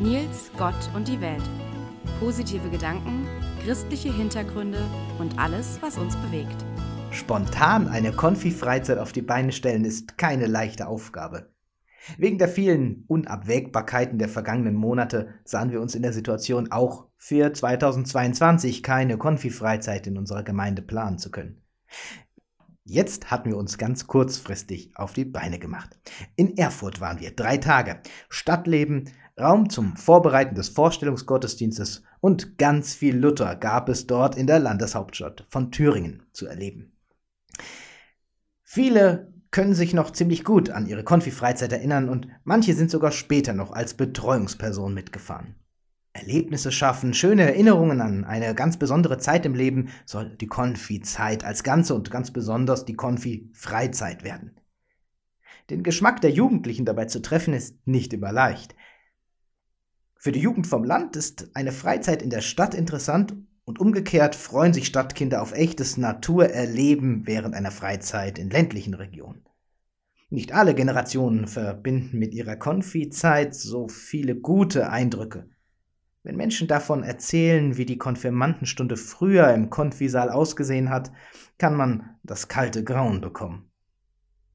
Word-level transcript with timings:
Nils, 0.00 0.50
Gott 0.58 0.74
und 0.94 1.08
die 1.08 1.22
Welt. 1.22 1.42
Positive 2.20 2.68
Gedanken, 2.68 3.26
christliche 3.64 4.12
Hintergründe 4.12 4.78
und 5.18 5.38
alles, 5.38 5.78
was 5.80 5.96
uns 5.96 6.14
bewegt. 6.16 6.56
Spontan 7.10 7.88
eine 7.88 8.12
Konfi-Freizeit 8.12 8.98
auf 8.98 9.12
die 9.12 9.22
Beine 9.22 9.52
stellen 9.52 9.86
ist 9.86 10.18
keine 10.18 10.48
leichte 10.48 10.86
Aufgabe. 10.86 11.50
Wegen 12.18 12.36
der 12.36 12.48
vielen 12.48 13.04
Unabwägbarkeiten 13.08 14.18
der 14.18 14.28
vergangenen 14.28 14.74
Monate 14.74 15.28
sahen 15.44 15.72
wir 15.72 15.80
uns 15.80 15.94
in 15.94 16.02
der 16.02 16.12
Situation, 16.12 16.70
auch 16.70 17.06
für 17.16 17.54
2022 17.54 18.82
keine 18.82 19.16
Konfi-Freizeit 19.16 20.06
in 20.06 20.18
unserer 20.18 20.42
Gemeinde 20.42 20.82
planen 20.82 21.18
zu 21.18 21.30
können. 21.30 21.62
Jetzt 22.88 23.32
hatten 23.32 23.50
wir 23.50 23.56
uns 23.56 23.78
ganz 23.78 24.06
kurzfristig 24.06 24.92
auf 24.94 25.12
die 25.12 25.24
Beine 25.24 25.58
gemacht. 25.58 25.98
In 26.36 26.56
Erfurt 26.56 27.00
waren 27.00 27.18
wir 27.18 27.32
drei 27.32 27.56
Tage. 27.56 28.00
Stadtleben, 28.28 29.10
Raum 29.38 29.68
zum 29.68 29.96
Vorbereiten 29.96 30.54
des 30.54 30.68
Vorstellungsgottesdienstes 30.68 32.04
und 32.20 32.58
ganz 32.58 32.94
viel 32.94 33.16
Luther 33.16 33.56
gab 33.56 33.88
es 33.88 34.06
dort 34.06 34.36
in 34.36 34.46
der 34.46 34.60
Landeshauptstadt 34.60 35.46
von 35.48 35.72
Thüringen 35.72 36.22
zu 36.32 36.46
erleben. 36.46 36.92
Viele 38.62 39.34
können 39.50 39.74
sich 39.74 39.92
noch 39.92 40.12
ziemlich 40.12 40.44
gut 40.44 40.70
an 40.70 40.86
ihre 40.86 41.02
Konfi-Freizeit 41.02 41.72
erinnern 41.72 42.08
und 42.08 42.28
manche 42.44 42.74
sind 42.74 42.92
sogar 42.92 43.10
später 43.10 43.52
noch 43.52 43.72
als 43.72 43.94
Betreuungsperson 43.94 44.94
mitgefahren. 44.94 45.56
Erlebnisse 46.16 46.72
schaffen, 46.72 47.14
schöne 47.14 47.42
Erinnerungen 47.42 48.00
an 48.00 48.24
eine 48.24 48.54
ganz 48.54 48.78
besondere 48.78 49.18
Zeit 49.18 49.46
im 49.46 49.54
Leben 49.54 49.90
soll 50.04 50.36
die 50.36 50.46
Konfi-Zeit 50.46 51.44
als 51.44 51.62
Ganze 51.62 51.94
und 51.94 52.10
ganz 52.10 52.30
besonders 52.30 52.84
die 52.84 52.94
Konfi-Freizeit 52.94 54.24
werden. 54.24 54.60
Den 55.70 55.82
Geschmack 55.82 56.20
der 56.20 56.30
Jugendlichen 56.30 56.84
dabei 56.84 57.06
zu 57.06 57.20
treffen 57.20 57.54
ist 57.54 57.86
nicht 57.86 58.12
immer 58.12 58.32
leicht. 58.32 58.74
Für 60.16 60.32
die 60.32 60.40
Jugend 60.40 60.66
vom 60.66 60.84
Land 60.84 61.16
ist 61.16 61.50
eine 61.54 61.72
Freizeit 61.72 62.22
in 62.22 62.30
der 62.30 62.40
Stadt 62.40 62.74
interessant 62.74 63.34
und 63.64 63.80
umgekehrt 63.80 64.34
freuen 64.34 64.72
sich 64.72 64.86
Stadtkinder 64.86 65.42
auf 65.42 65.52
echtes 65.52 65.96
Naturerleben 65.96 67.26
während 67.26 67.54
einer 67.54 67.70
Freizeit 67.72 68.38
in 68.38 68.48
ländlichen 68.48 68.94
Regionen. 68.94 69.44
Nicht 70.30 70.52
alle 70.52 70.74
Generationen 70.74 71.46
verbinden 71.46 72.18
mit 72.18 72.34
ihrer 72.34 72.56
Konfi-Zeit 72.56 73.54
so 73.54 73.88
viele 73.88 74.34
gute 74.34 74.90
Eindrücke. 74.90 75.48
Wenn 76.26 76.34
Menschen 76.34 76.66
davon 76.66 77.04
erzählen, 77.04 77.76
wie 77.76 77.86
die 77.86 77.98
Konfirmandenstunde 77.98 78.96
früher 78.96 79.54
im 79.54 79.70
Konfisaal 79.70 80.28
ausgesehen 80.28 80.90
hat, 80.90 81.12
kann 81.56 81.76
man 81.76 82.16
das 82.24 82.48
kalte 82.48 82.82
Grauen 82.82 83.20
bekommen. 83.20 83.70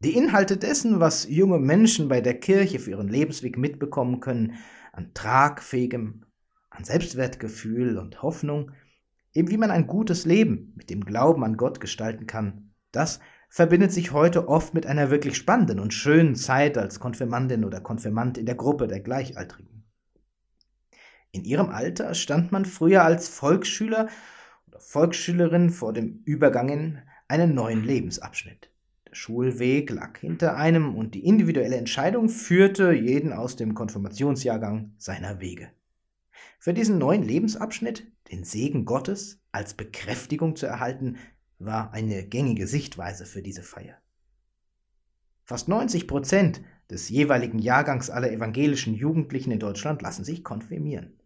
Die 0.00 0.16
Inhalte 0.16 0.56
dessen, 0.56 0.98
was 0.98 1.28
junge 1.28 1.60
Menschen 1.60 2.08
bei 2.08 2.20
der 2.20 2.40
Kirche 2.40 2.80
für 2.80 2.90
ihren 2.90 3.06
Lebensweg 3.06 3.56
mitbekommen 3.56 4.18
können, 4.18 4.54
an 4.92 5.14
tragfähigem, 5.14 6.24
an 6.70 6.82
Selbstwertgefühl 6.82 7.98
und 7.98 8.20
Hoffnung, 8.20 8.72
eben 9.32 9.48
wie 9.48 9.56
man 9.56 9.70
ein 9.70 9.86
gutes 9.86 10.24
Leben 10.24 10.72
mit 10.74 10.90
dem 10.90 11.04
Glauben 11.04 11.44
an 11.44 11.56
Gott 11.56 11.78
gestalten 11.78 12.26
kann, 12.26 12.72
das 12.90 13.20
verbindet 13.48 13.92
sich 13.92 14.10
heute 14.10 14.48
oft 14.48 14.74
mit 14.74 14.86
einer 14.86 15.12
wirklich 15.12 15.36
spannenden 15.36 15.78
und 15.78 15.94
schönen 15.94 16.34
Zeit 16.34 16.76
als 16.76 16.98
Konfirmandin 16.98 17.64
oder 17.64 17.80
Konfirmand 17.80 18.38
in 18.38 18.46
der 18.46 18.56
Gruppe 18.56 18.88
der 18.88 18.98
Gleichaltrigen. 18.98 19.69
In 21.32 21.44
ihrem 21.44 21.70
Alter 21.70 22.14
stand 22.14 22.50
man 22.50 22.64
früher 22.64 23.04
als 23.04 23.28
Volksschüler 23.28 24.08
oder 24.66 24.80
Volksschülerin 24.80 25.70
vor 25.70 25.92
dem 25.92 26.22
Übergang 26.24 26.68
in 26.68 26.98
einen 27.28 27.54
neuen 27.54 27.84
Lebensabschnitt. 27.84 28.70
Der 29.08 29.14
Schulweg 29.14 29.90
lag 29.90 30.18
hinter 30.18 30.56
einem 30.56 30.96
und 30.96 31.14
die 31.14 31.24
individuelle 31.24 31.76
Entscheidung 31.76 32.28
führte 32.28 32.92
jeden 32.92 33.32
aus 33.32 33.56
dem 33.56 33.74
Konfirmationsjahrgang 33.74 34.94
seiner 34.98 35.40
Wege. 35.40 35.70
Für 36.58 36.74
diesen 36.74 36.98
neuen 36.98 37.22
Lebensabschnitt, 37.22 38.06
den 38.30 38.44
Segen 38.44 38.84
Gottes 38.84 39.40
als 39.52 39.74
Bekräftigung 39.74 40.56
zu 40.56 40.66
erhalten, 40.66 41.16
war 41.58 41.92
eine 41.92 42.24
gängige 42.26 42.66
Sichtweise 42.66 43.24
für 43.24 43.42
diese 43.42 43.62
Feier. 43.62 43.96
Fast 45.44 45.68
90 45.68 46.08
Prozent 46.08 46.60
des 46.90 47.08
jeweiligen 47.08 47.58
Jahrgangs 47.58 48.10
aller 48.10 48.32
evangelischen 48.32 48.94
Jugendlichen 48.94 49.52
in 49.52 49.58
Deutschland 49.58 50.02
lassen 50.02 50.24
sich 50.24 50.42
konfirmieren. 50.42 51.19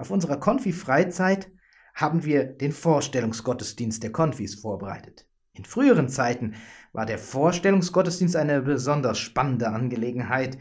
Auf 0.00 0.10
unserer 0.10 0.38
Konfi-Freizeit 0.38 1.50
haben 1.94 2.24
wir 2.24 2.44
den 2.44 2.72
Vorstellungsgottesdienst 2.72 4.02
der 4.02 4.10
Konfis 4.10 4.54
vorbereitet. 4.54 5.26
In 5.52 5.66
früheren 5.66 6.08
Zeiten 6.08 6.54
war 6.94 7.04
der 7.04 7.18
Vorstellungsgottesdienst 7.18 8.34
eine 8.34 8.62
besonders 8.62 9.18
spannende 9.18 9.68
Angelegenheit, 9.68 10.56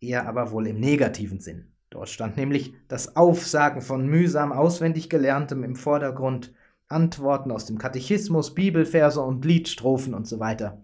eher 0.00 0.26
aber 0.26 0.50
wohl 0.50 0.66
im 0.66 0.80
negativen 0.80 1.40
Sinn. 1.40 1.74
Dort 1.90 2.08
stand 2.08 2.38
nämlich 2.38 2.74
das 2.88 3.16
Aufsagen 3.16 3.82
von 3.82 4.06
mühsam 4.06 4.50
auswendig 4.50 5.10
gelerntem 5.10 5.62
im 5.62 5.76
Vordergrund, 5.76 6.54
Antworten 6.88 7.50
aus 7.50 7.66
dem 7.66 7.76
Katechismus, 7.76 8.54
Bibelverse 8.54 9.20
und 9.20 9.44
Liedstrophen 9.44 10.14
und 10.14 10.26
so 10.26 10.40
weiter. 10.40 10.83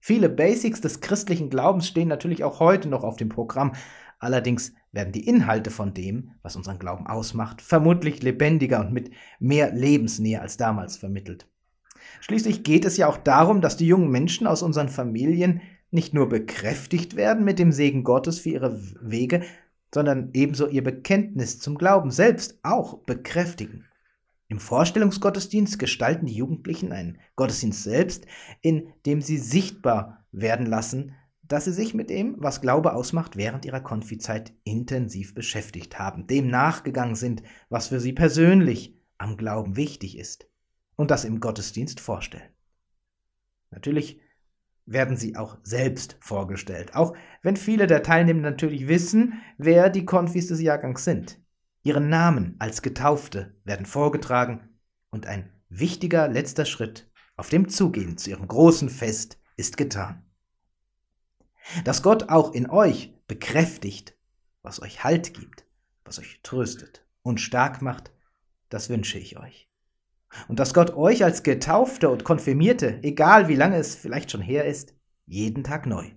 Viele 0.00 0.28
Basics 0.30 0.80
des 0.80 1.00
christlichen 1.00 1.50
Glaubens 1.50 1.86
stehen 1.86 2.08
natürlich 2.08 2.42
auch 2.42 2.58
heute 2.58 2.88
noch 2.88 3.04
auf 3.04 3.16
dem 3.16 3.28
Programm, 3.28 3.72
allerdings 4.18 4.72
werden 4.92 5.12
die 5.12 5.26
Inhalte 5.26 5.70
von 5.70 5.94
dem, 5.94 6.32
was 6.42 6.56
unseren 6.56 6.78
Glauben 6.78 7.06
ausmacht, 7.06 7.62
vermutlich 7.62 8.22
lebendiger 8.22 8.80
und 8.80 8.92
mit 8.92 9.10
mehr 9.38 9.72
Lebensnähe 9.72 10.40
als 10.40 10.56
damals 10.56 10.96
vermittelt. 10.96 11.46
Schließlich 12.20 12.64
geht 12.64 12.84
es 12.84 12.96
ja 12.96 13.08
auch 13.08 13.18
darum, 13.18 13.60
dass 13.60 13.76
die 13.76 13.86
jungen 13.86 14.10
Menschen 14.10 14.46
aus 14.46 14.62
unseren 14.62 14.88
Familien 14.88 15.60
nicht 15.90 16.14
nur 16.14 16.28
bekräftigt 16.28 17.14
werden 17.14 17.44
mit 17.44 17.58
dem 17.58 17.72
Segen 17.72 18.02
Gottes 18.02 18.40
für 18.40 18.50
ihre 18.50 18.80
Wege, 19.00 19.42
sondern 19.94 20.30
ebenso 20.32 20.66
ihr 20.66 20.84
Bekenntnis 20.84 21.58
zum 21.58 21.76
Glauben 21.76 22.10
selbst 22.10 22.58
auch 22.62 22.98
bekräftigen. 23.00 23.84
Im 24.50 24.58
Vorstellungsgottesdienst 24.58 25.78
gestalten 25.78 26.26
die 26.26 26.34
Jugendlichen 26.34 26.90
einen 26.90 27.20
Gottesdienst 27.36 27.84
selbst, 27.84 28.26
in 28.60 28.92
dem 29.06 29.22
sie 29.22 29.38
sichtbar 29.38 30.26
werden 30.32 30.66
lassen, 30.66 31.14
dass 31.42 31.66
sie 31.66 31.72
sich 31.72 31.94
mit 31.94 32.10
dem, 32.10 32.34
was 32.36 32.60
Glaube 32.60 32.94
ausmacht, 32.94 33.36
während 33.36 33.64
ihrer 33.64 33.80
Konfizeit 33.80 34.52
intensiv 34.64 35.36
beschäftigt 35.36 36.00
haben, 36.00 36.26
dem 36.26 36.48
nachgegangen 36.48 37.14
sind, 37.14 37.44
was 37.68 37.88
für 37.88 38.00
sie 38.00 38.12
persönlich 38.12 38.98
am 39.18 39.36
Glauben 39.36 39.76
wichtig 39.76 40.18
ist 40.18 40.48
und 40.96 41.12
das 41.12 41.24
im 41.24 41.38
Gottesdienst 41.38 42.00
vorstellen. 42.00 42.50
Natürlich 43.70 44.20
werden 44.84 45.16
sie 45.16 45.36
auch 45.36 45.58
selbst 45.62 46.16
vorgestellt, 46.18 46.96
auch 46.96 47.16
wenn 47.42 47.56
viele 47.56 47.86
der 47.86 48.02
Teilnehmenden 48.02 48.50
natürlich 48.50 48.88
wissen, 48.88 49.34
wer 49.58 49.90
die 49.90 50.04
Konfis 50.04 50.48
des 50.48 50.60
Jahrgangs 50.60 51.04
sind. 51.04 51.39
Ihre 51.82 52.00
Namen 52.00 52.56
als 52.58 52.82
Getaufte 52.82 53.54
werden 53.64 53.86
vorgetragen 53.86 54.68
und 55.10 55.26
ein 55.26 55.50
wichtiger 55.68 56.28
letzter 56.28 56.64
Schritt 56.64 57.10
auf 57.36 57.48
dem 57.48 57.68
Zugehen 57.68 58.18
zu 58.18 58.30
ihrem 58.30 58.46
großen 58.46 58.90
Fest 58.90 59.38
ist 59.56 59.76
getan. 59.76 60.24
Dass 61.84 62.02
Gott 62.02 62.28
auch 62.28 62.52
in 62.52 62.68
euch 62.68 63.14
bekräftigt, 63.26 64.16
was 64.62 64.82
euch 64.82 65.04
Halt 65.04 65.34
gibt, 65.34 65.64
was 66.04 66.18
euch 66.18 66.40
tröstet 66.42 67.06
und 67.22 67.40
stark 67.40 67.82
macht, 67.82 68.12
das 68.68 68.88
wünsche 68.88 69.18
ich 69.18 69.38
euch. 69.38 69.68
Und 70.48 70.60
dass 70.60 70.74
Gott 70.74 70.94
euch 70.94 71.24
als 71.24 71.42
Getaufte 71.42 72.08
und 72.08 72.24
Konfirmierte, 72.24 73.02
egal 73.02 73.48
wie 73.48 73.56
lange 73.56 73.76
es 73.76 73.94
vielleicht 73.94 74.30
schon 74.30 74.42
her 74.42 74.64
ist, 74.64 74.94
jeden 75.26 75.64
Tag 75.64 75.86
neu 75.86 76.10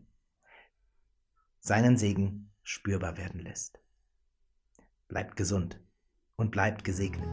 seinen 1.64 1.98
Segen 1.98 2.52
spürbar 2.62 3.18
werden 3.18 3.40
lässt. 3.40 3.80
Bleibt 5.14 5.36
gesund 5.36 5.80
und 6.38 6.50
bleibt 6.50 6.84
gesegnet. 6.84 7.32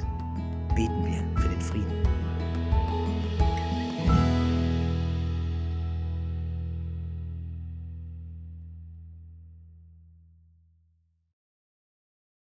Beten 0.77 1.03
wir 1.03 1.41
für 1.41 1.49
den 1.49 1.63
Frieden. 1.63 2.30